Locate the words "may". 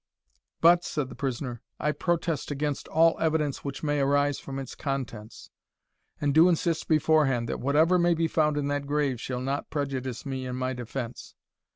3.83-3.99, 7.99-8.15